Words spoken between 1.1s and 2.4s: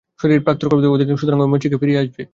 সুতরাং ঐ মরীচিকা ফিরিয়া আসিবে।